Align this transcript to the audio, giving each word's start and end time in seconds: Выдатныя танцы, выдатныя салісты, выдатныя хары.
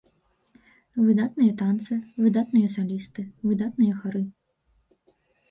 Выдатныя 1.09 1.53
танцы, 1.59 1.93
выдатныя 2.23 2.67
салісты, 2.77 3.27
выдатныя 3.51 3.93
хары. 4.01 4.23